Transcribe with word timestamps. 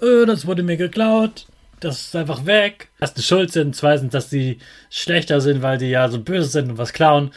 äh, 0.00 0.26
das 0.26 0.46
wurde 0.46 0.62
mir 0.62 0.76
geklaut, 0.76 1.46
das 1.80 2.00
ist 2.00 2.16
einfach 2.16 2.46
weg. 2.46 2.90
Erstens 3.00 3.26
schuld 3.26 3.52
sind, 3.52 3.76
zweitens, 3.76 4.12
dass 4.12 4.30
sie 4.30 4.58
schlechter 4.90 5.40
sind, 5.40 5.62
weil 5.62 5.78
die 5.78 5.90
ja 5.90 6.08
so 6.08 6.20
böse 6.20 6.48
sind 6.48 6.70
und 6.70 6.78
was 6.78 6.92
klauen. 6.92 7.30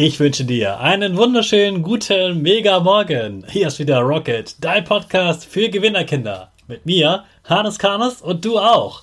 Ich 0.00 0.20
wünsche 0.20 0.44
dir 0.44 0.78
einen 0.78 1.16
wunderschönen 1.16 1.82
guten 1.82 2.40
Mega 2.40 2.78
Morgen. 2.78 3.44
Hier 3.48 3.66
ist 3.66 3.80
wieder 3.80 3.98
Rocket, 3.98 4.54
dein 4.60 4.84
Podcast 4.84 5.44
für 5.44 5.68
Gewinnerkinder. 5.68 6.52
Mit 6.68 6.86
mir, 6.86 7.24
Hannes 7.42 7.80
Karnes 7.80 8.22
und 8.22 8.44
du 8.44 8.60
auch. 8.60 9.02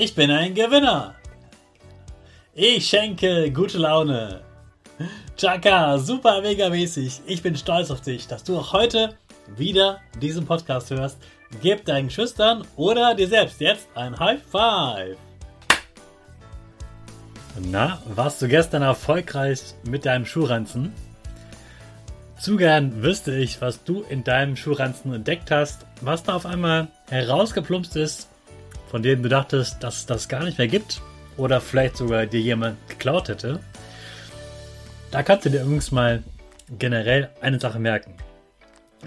Ich 0.00 0.14
bin 0.14 0.30
ein 0.30 0.54
Gewinner. 0.54 1.16
Ich 2.54 2.86
schenke 2.86 3.50
gute 3.50 3.78
Laune. 3.78 4.42
Chaka, 5.36 5.98
super 5.98 6.40
mega 6.40 6.68
mäßig. 6.68 7.22
Ich 7.26 7.42
bin 7.42 7.56
stolz 7.56 7.90
auf 7.90 8.00
dich, 8.00 8.28
dass 8.28 8.44
du 8.44 8.56
auch 8.56 8.72
heute 8.72 9.16
wieder 9.56 9.98
diesen 10.22 10.46
Podcast 10.46 10.92
hörst. 10.92 11.18
Gib 11.62 11.84
deinen 11.84 12.10
Schüchtern 12.10 12.64
oder 12.76 13.16
dir 13.16 13.26
selbst 13.26 13.60
jetzt 13.60 13.88
ein 13.96 14.16
High 14.16 14.40
Five. 14.40 15.16
Na, 17.60 18.00
warst 18.06 18.40
du 18.40 18.46
gestern 18.46 18.82
erfolgreich 18.82 19.60
mit 19.82 20.06
deinem 20.06 20.26
Schuhranzen? 20.26 20.92
Zu 22.40 22.56
gern 22.56 23.02
wüsste 23.02 23.34
ich, 23.34 23.60
was 23.60 23.82
du 23.82 24.02
in 24.02 24.22
deinem 24.22 24.54
Schuhranzen 24.54 25.12
entdeckt 25.12 25.50
hast, 25.50 25.86
was 26.02 26.22
da 26.22 26.36
auf 26.36 26.46
einmal 26.46 26.86
herausgeplumpst 27.08 27.96
ist, 27.96 28.28
von 28.90 29.02
dem 29.02 29.22
du 29.22 29.28
dachtest, 29.28 29.82
dass 29.82 30.06
das 30.06 30.28
gar 30.28 30.44
nicht 30.44 30.58
mehr 30.58 30.68
gibt 30.68 31.00
oder 31.36 31.60
vielleicht 31.60 31.96
sogar 31.96 32.26
dir 32.26 32.40
jemand 32.40 32.76
geklaut 32.88 33.28
hätte. 33.28 33.60
Da 35.10 35.22
kannst 35.22 35.46
du 35.46 35.50
dir 35.50 35.62
übrigens 35.62 35.90
mal 35.92 36.22
generell 36.78 37.30
eine 37.40 37.60
Sache 37.60 37.78
merken. 37.78 38.14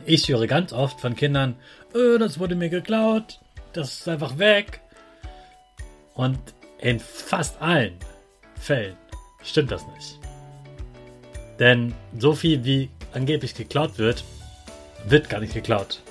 Ich 0.06 0.30
höre 0.30 0.48
ganz 0.48 0.74
oft 0.74 1.00
von 1.00 1.16
Kindern, 1.16 1.56
oh, 1.94 2.18
das 2.18 2.40
wurde 2.40 2.56
mir 2.56 2.70
geklaut, 2.70 3.40
das 3.74 4.00
ist 4.00 4.08
einfach 4.08 4.38
weg. 4.38 4.82
Und 6.14 6.40
in 6.80 7.00
fast 7.00 7.62
allen 7.62 7.98
Fällen 8.60 8.96
stimmt 9.44 9.72
das 9.72 9.86
nicht. 9.96 10.20
Denn 11.60 11.94
so 12.18 12.34
viel 12.34 12.64
wie 12.64 12.90
angeblich 13.14 13.54
geklaut 13.54 13.98
wird, 13.98 14.24
wird 15.06 15.30
gar 15.30 15.40
nicht 15.40 15.54
geklaut. 15.54 16.02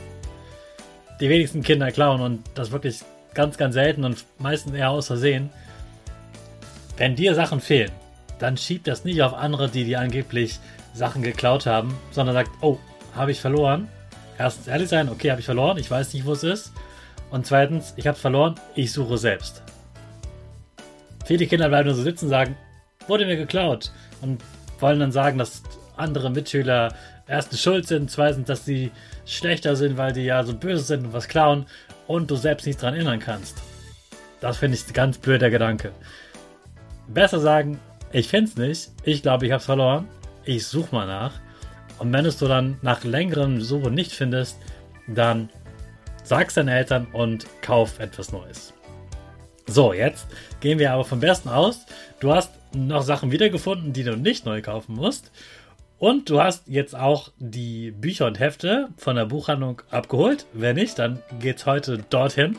Die 1.20 1.28
wenigsten 1.28 1.62
Kinder 1.62 1.90
klauen 1.90 2.20
und 2.20 2.44
das 2.54 2.70
wirklich 2.70 3.02
ganz, 3.34 3.56
ganz 3.56 3.74
selten 3.74 4.04
und 4.04 4.24
meistens 4.38 4.74
eher 4.74 4.90
aus 4.90 5.06
Versehen. 5.06 5.50
Wenn 6.96 7.16
dir 7.16 7.34
Sachen 7.34 7.60
fehlen, 7.60 7.90
dann 8.38 8.56
schiebt 8.56 8.86
das 8.86 9.04
nicht 9.04 9.22
auf 9.22 9.34
andere, 9.34 9.68
die 9.68 9.84
dir 9.84 10.00
angeblich 10.00 10.58
Sachen 10.94 11.22
geklaut 11.22 11.66
haben, 11.66 11.96
sondern 12.10 12.34
sagt, 12.34 12.50
oh, 12.60 12.78
habe 13.14 13.32
ich 13.32 13.40
verloren. 13.40 13.88
Erstens 14.38 14.68
ehrlich 14.68 14.88
sein, 14.88 15.08
okay, 15.08 15.30
habe 15.30 15.40
ich 15.40 15.46
verloren, 15.46 15.78
ich 15.78 15.90
weiß 15.90 16.14
nicht, 16.14 16.24
wo 16.24 16.32
es 16.32 16.42
ist. 16.42 16.72
Und 17.30 17.46
zweitens, 17.46 17.92
ich 17.96 18.06
habe 18.06 18.16
es 18.16 18.20
verloren, 18.20 18.54
ich 18.74 18.92
suche 18.92 19.18
selbst. 19.18 19.62
Viele 21.24 21.46
Kinder 21.46 21.68
bleiben 21.68 21.86
nur 21.86 21.94
so 21.94 22.02
sitzen 22.02 22.24
und 22.24 22.30
sagen, 22.30 22.56
wurde 23.06 23.26
mir 23.26 23.36
geklaut. 23.36 23.92
Und 24.20 24.42
wollen 24.80 25.00
dann 25.00 25.12
sagen, 25.12 25.38
dass 25.38 25.62
andere 26.00 26.30
Mitschüler 26.30 26.94
erstens 27.26 27.62
schuld 27.62 27.86
sind, 27.86 28.10
zweitens, 28.10 28.46
dass 28.46 28.64
sie 28.64 28.90
schlechter 29.24 29.76
sind, 29.76 29.96
weil 29.96 30.12
die 30.12 30.24
ja 30.24 30.42
so 30.42 30.54
böse 30.54 30.82
sind 30.82 31.06
und 31.06 31.12
was 31.12 31.28
klauen 31.28 31.66
und 32.06 32.30
du 32.30 32.36
selbst 32.36 32.66
nicht 32.66 32.82
daran 32.82 32.94
erinnern 32.94 33.20
kannst. 33.20 33.62
Das 34.40 34.56
finde 34.56 34.76
ich 34.76 34.86
ein 34.86 34.92
ganz 34.92 35.18
blöder 35.18 35.50
Gedanke. 35.50 35.92
Besser 37.08 37.40
sagen, 37.40 37.78
ich 38.12 38.28
finde 38.28 38.50
es 38.50 38.56
nicht. 38.56 38.90
Ich 39.04 39.22
glaube, 39.22 39.46
ich 39.46 39.52
habe 39.52 39.60
es 39.60 39.66
verloren. 39.66 40.08
Ich 40.44 40.66
suche 40.66 40.94
mal 40.94 41.06
nach. 41.06 41.34
Und 41.98 42.12
wenn 42.12 42.24
es 42.24 42.38
du 42.38 42.48
dann 42.48 42.78
nach 42.82 43.04
längerem 43.04 43.60
Suchen 43.60 43.94
nicht 43.94 44.12
findest, 44.12 44.56
dann 45.06 45.50
sag's 46.24 46.54
deinen 46.54 46.68
Eltern 46.68 47.06
und 47.12 47.46
kauf 47.62 47.98
etwas 47.98 48.32
Neues. 48.32 48.72
So, 49.66 49.92
jetzt 49.92 50.26
gehen 50.60 50.78
wir 50.78 50.92
aber 50.92 51.04
vom 51.04 51.20
Besten 51.20 51.48
aus. 51.48 51.86
Du 52.18 52.32
hast 52.32 52.50
noch 52.74 53.02
Sachen 53.02 53.30
wiedergefunden, 53.30 53.92
die 53.92 54.02
du 54.02 54.16
nicht 54.16 54.46
neu 54.46 54.62
kaufen 54.62 54.94
musst. 54.96 55.30
Und 56.00 56.30
du 56.30 56.40
hast 56.40 56.66
jetzt 56.66 56.96
auch 56.96 57.30
die 57.38 57.90
Bücher 57.90 58.26
und 58.26 58.40
Hefte 58.40 58.88
von 58.96 59.16
der 59.16 59.26
Buchhandlung 59.26 59.82
abgeholt. 59.90 60.46
Wenn 60.54 60.76
nicht, 60.76 60.98
dann 60.98 61.22
geht's 61.40 61.66
heute 61.66 61.98
dorthin. 62.08 62.56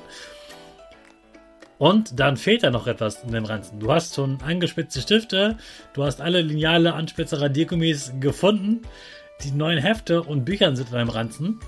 Und 1.79 2.19
dann 2.19 2.37
fehlt 2.37 2.61
da 2.61 2.69
noch 2.69 2.85
etwas 2.85 3.23
in 3.23 3.31
dem 3.31 3.45
Ranzen. 3.45 3.79
Du 3.79 3.91
hast 3.91 4.13
schon 4.13 4.39
angespitzte 4.43 5.01
Stifte, 5.01 5.57
du 5.93 6.03
hast 6.03 6.21
alle 6.21 6.41
Lineale, 6.41 6.93
Anspitze, 6.93 7.41
Radiergummis 7.41 8.13
gefunden. 8.19 8.83
Die 9.43 9.49
neuen 9.49 9.79
Hefte 9.79 10.21
und 10.21 10.45
Bücher 10.45 10.75
sind 10.75 10.89
in 10.89 10.93
deinem 10.93 11.09
Ranzen. 11.09 11.59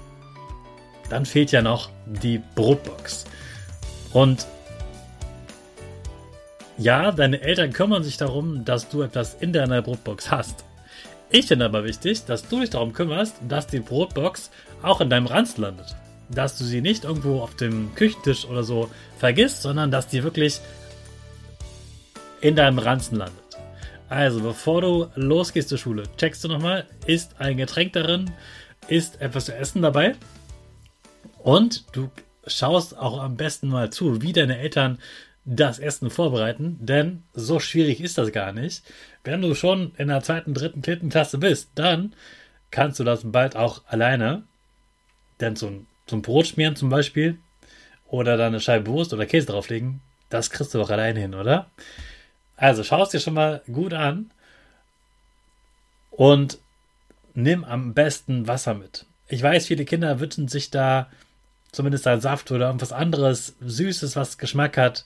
Dann 1.09 1.25
fehlt 1.25 1.51
ja 1.51 1.63
noch 1.63 1.89
die 2.05 2.39
Brotbox. 2.53 3.25
Und 4.11 4.45
ja, 6.77 7.11
deine 7.11 7.41
Eltern 7.41 7.73
kümmern 7.73 8.03
sich 8.03 8.17
darum, 8.17 8.63
dass 8.63 8.89
du 8.89 9.01
etwas 9.01 9.33
in 9.33 9.53
deiner 9.53 9.81
Brotbox 9.81 10.29
hast. 10.29 10.65
Ich 11.33 11.47
finde 11.47 11.65
aber 11.65 11.83
wichtig, 11.83 12.23
dass 12.23 12.47
du 12.47 12.61
dich 12.61 12.69
darum 12.69 12.93
kümmerst, 12.93 13.35
dass 13.49 13.67
die 13.67 13.81
Brotbox 13.81 14.51
auch 14.81 15.01
in 15.01 15.09
deinem 15.09 15.25
Ranzen 15.25 15.63
landet 15.63 15.93
dass 16.29 16.57
du 16.57 16.63
sie 16.63 16.81
nicht 16.81 17.03
irgendwo 17.03 17.41
auf 17.41 17.55
dem 17.55 17.93
Küchentisch 17.95 18.45
oder 18.45 18.63
so 18.63 18.89
vergisst, 19.17 19.61
sondern 19.61 19.91
dass 19.91 20.07
die 20.07 20.23
wirklich 20.23 20.59
in 22.41 22.55
deinem 22.55 22.79
Ranzen 22.79 23.17
landet. 23.17 23.37
Also, 24.09 24.41
bevor 24.41 24.81
du 24.81 25.07
losgehst 25.15 25.69
zur 25.69 25.77
Schule, 25.77 26.03
checkst 26.17 26.43
du 26.43 26.47
nochmal, 26.47 26.85
ist 27.05 27.39
ein 27.39 27.57
Getränk 27.57 27.93
darin, 27.93 28.31
ist 28.87 29.21
etwas 29.21 29.45
zu 29.45 29.55
essen 29.55 29.81
dabei 29.81 30.15
und 31.39 31.85
du 31.95 32.11
schaust 32.45 32.97
auch 32.97 33.21
am 33.21 33.37
besten 33.37 33.69
mal 33.69 33.89
zu, 33.89 34.21
wie 34.21 34.33
deine 34.33 34.59
Eltern 34.59 34.99
das 35.45 35.79
Essen 35.79 36.09
vorbereiten, 36.09 36.77
denn 36.79 37.23
so 37.33 37.59
schwierig 37.59 37.99
ist 38.01 38.17
das 38.17 38.31
gar 38.31 38.53
nicht. 38.53 38.83
Wenn 39.23 39.41
du 39.41 39.55
schon 39.55 39.93
in 39.97 40.07
der 40.07 40.21
zweiten, 40.21 40.53
dritten, 40.53 40.83
vierten 40.83 41.09
Klasse 41.09 41.37
bist, 41.37 41.71
dann 41.75 42.15
kannst 42.71 42.99
du 42.99 43.03
das 43.03 43.21
bald 43.25 43.55
auch 43.55 43.83
alleine. 43.85 44.43
Denn 45.39 45.55
so 45.55 45.67
ein 45.67 46.21
Brot 46.21 46.47
schmieren 46.47 46.75
zum 46.75 46.89
Beispiel 46.89 47.37
oder 48.07 48.37
dann 48.37 48.47
eine 48.47 48.61
Scheibe 48.61 48.91
Wurst 48.91 49.13
oder 49.13 49.25
Käse 49.25 49.47
drauflegen, 49.47 50.01
das 50.29 50.49
kriegst 50.49 50.73
du 50.73 50.81
auch 50.81 50.89
alleine 50.89 51.19
hin, 51.19 51.35
oder? 51.35 51.69
Also 52.55 52.83
schau 52.83 53.03
es 53.03 53.09
dir 53.09 53.19
schon 53.19 53.33
mal 53.33 53.61
gut 53.71 53.93
an 53.93 54.31
und 56.11 56.59
nimm 57.33 57.63
am 57.63 57.93
besten 57.93 58.47
Wasser 58.47 58.75
mit. 58.75 59.05
Ich 59.27 59.41
weiß, 59.41 59.67
viele 59.67 59.85
Kinder 59.85 60.19
wünschen 60.19 60.47
sich 60.47 60.69
da 60.69 61.09
zumindest 61.73 62.07
einen 62.07 62.21
Saft 62.21 62.49
oder 62.51 62.67
irgendwas 62.67 62.93
anderes, 62.93 63.55
Süßes, 63.59 64.15
was 64.15 64.37
Geschmack 64.37 64.77
hat. 64.77 65.05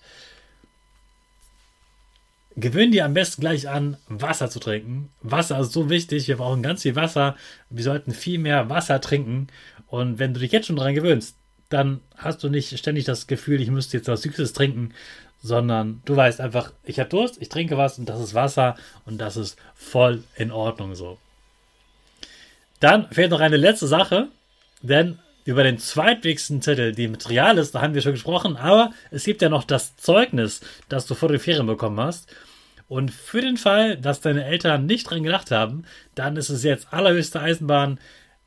Gewöhn 2.55 2.91
dir 2.91 3.05
am 3.05 3.13
besten 3.13 3.41
gleich 3.41 3.69
an, 3.69 3.97
Wasser 4.07 4.49
zu 4.49 4.59
trinken. 4.59 5.09
Wasser 5.21 5.59
ist 5.59 5.73
so 5.73 5.89
wichtig, 5.89 6.27
wir 6.27 6.37
brauchen 6.37 6.63
ganz 6.63 6.83
viel 6.83 6.95
Wasser. 6.95 7.35
Wir 7.69 7.83
sollten 7.83 8.11
viel 8.11 8.39
mehr 8.39 8.69
Wasser 8.69 8.99
trinken. 8.99 9.47
Und 9.87 10.19
wenn 10.19 10.33
du 10.33 10.39
dich 10.39 10.51
jetzt 10.51 10.67
schon 10.67 10.75
daran 10.75 10.95
gewöhnst, 10.95 11.35
dann 11.69 12.01
hast 12.15 12.43
du 12.43 12.49
nicht 12.49 12.77
ständig 12.77 13.05
das 13.05 13.27
Gefühl, 13.27 13.61
ich 13.61 13.71
müsste 13.71 13.97
jetzt 13.97 14.07
was 14.07 14.21
Süßes 14.21 14.53
trinken, 14.53 14.93
sondern 15.41 16.01
du 16.05 16.15
weißt 16.15 16.41
einfach, 16.41 16.73
ich 16.83 16.99
habe 16.99 17.09
Durst, 17.09 17.41
ich 17.41 17.49
trinke 17.49 17.77
was 17.77 17.99
und 17.99 18.09
das 18.09 18.19
ist 18.19 18.33
Wasser 18.33 18.75
und 19.05 19.19
das 19.19 19.37
ist 19.37 19.57
voll 19.75 20.23
in 20.35 20.51
Ordnung 20.51 20.95
so. 20.95 21.17
Dann 22.79 23.09
fehlt 23.11 23.31
noch 23.31 23.39
eine 23.39 23.57
letzte 23.57 23.87
Sache, 23.87 24.29
denn 24.81 25.19
über 25.47 25.63
den 25.63 25.77
zweitwichtigsten 25.77 26.61
Zettel, 26.61 26.91
die 26.91 27.07
Material 27.07 27.57
ist, 27.57 27.73
da 27.73 27.81
haben 27.81 27.93
wir 27.93 28.01
schon 28.01 28.11
gesprochen, 28.11 28.57
aber 28.57 28.91
es 29.11 29.23
gibt 29.23 29.41
ja 29.41 29.47
noch 29.47 29.63
das 29.63 29.95
Zeugnis, 29.95 30.59
das 30.89 31.07
du 31.07 31.15
vor 31.15 31.29
den 31.29 31.39
Ferien 31.39 31.65
bekommen 31.65 32.01
hast. 32.01 32.27
Und 32.89 33.11
für 33.11 33.39
den 33.39 33.55
Fall, 33.55 33.95
dass 33.95 34.19
deine 34.19 34.43
Eltern 34.43 34.85
nicht 34.85 35.09
dran 35.09 35.23
gedacht 35.23 35.49
haben, 35.51 35.85
dann 36.15 36.35
ist 36.35 36.49
es 36.49 36.65
jetzt 36.65 36.91
allerhöchste 36.91 37.39
Eisenbahn, 37.39 37.97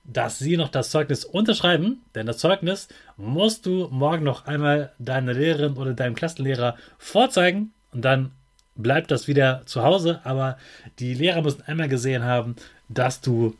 dass 0.04 0.38
sie 0.38 0.58
noch 0.58 0.68
das 0.68 0.90
Zeugnis 0.90 1.24
unterschreiben, 1.24 2.02
denn 2.14 2.26
das 2.26 2.36
Zeugnis 2.36 2.88
musst 3.16 3.64
du 3.64 3.88
morgen 3.90 4.24
noch 4.24 4.44
einmal 4.44 4.92
deiner 4.98 5.32
Lehrerin 5.32 5.78
oder 5.78 5.94
deinem 5.94 6.14
Klassenlehrer 6.14 6.76
vorzeigen. 6.98 7.72
Und 7.92 8.04
dann 8.04 8.32
bleibt 8.76 9.10
das 9.10 9.26
wieder 9.26 9.62
zu 9.64 9.82
Hause, 9.82 10.20
aber 10.24 10.58
die 10.98 11.14
Lehrer 11.14 11.40
müssen 11.40 11.62
einmal 11.62 11.88
gesehen 11.88 12.24
haben, 12.24 12.56
dass 12.90 13.22
du 13.22 13.56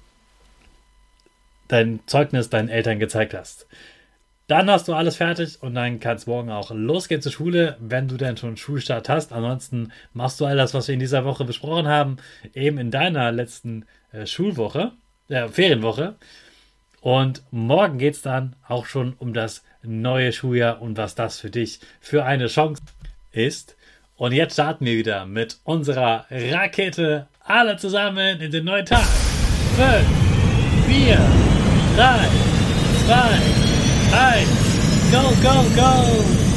dein 1.72 2.00
Zeugnis 2.06 2.50
deinen 2.50 2.68
Eltern 2.68 2.98
gezeigt 2.98 3.34
hast. 3.34 3.66
Dann 4.50 4.68
hast 4.68 4.88
du 4.88 4.94
alles 4.94 5.14
fertig 5.14 5.62
und 5.62 5.76
dann 5.76 6.00
kannst 6.00 6.26
morgen 6.26 6.50
auch 6.50 6.72
losgehen 6.72 7.22
zur 7.22 7.30
Schule, 7.30 7.76
wenn 7.78 8.08
du 8.08 8.16
denn 8.16 8.36
schon 8.36 8.56
Schulstart 8.56 9.08
hast. 9.08 9.32
Ansonsten 9.32 9.92
machst 10.12 10.40
du 10.40 10.44
all 10.44 10.56
das, 10.56 10.74
was 10.74 10.88
wir 10.88 10.94
in 10.94 10.98
dieser 10.98 11.24
Woche 11.24 11.44
besprochen 11.44 11.86
haben, 11.86 12.16
eben 12.52 12.78
in 12.78 12.90
deiner 12.90 13.30
letzten 13.30 13.86
äh, 14.10 14.26
Schulwoche, 14.26 14.90
äh, 15.28 15.46
Ferienwoche. 15.46 16.16
Und 17.00 17.44
morgen 17.52 17.98
geht 17.98 18.14
es 18.14 18.22
dann 18.22 18.56
auch 18.66 18.86
schon 18.86 19.14
um 19.18 19.32
das 19.34 19.62
neue 19.84 20.32
Schuljahr 20.32 20.82
und 20.82 20.96
was 20.96 21.14
das 21.14 21.38
für 21.38 21.50
dich 21.50 21.78
für 22.00 22.24
eine 22.24 22.48
Chance 22.48 22.82
ist. 23.30 23.76
Und 24.16 24.32
jetzt 24.32 24.54
starten 24.54 24.84
wir 24.84 24.98
wieder 24.98 25.26
mit 25.26 25.58
unserer 25.62 26.26
Rakete 26.28 27.28
alle 27.38 27.76
zusammen 27.76 28.40
in 28.40 28.50
den 28.50 28.64
neuen 28.64 28.84
Tag. 28.84 29.06
5, 29.76 30.06
4, 30.88 31.39
drei, 31.94 32.28
zwei, 33.04 33.40
eins, 34.12 34.50
go, 35.10 35.22
go, 35.42 35.64
go! 35.74 36.49